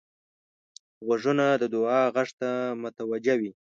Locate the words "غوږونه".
1.05-1.45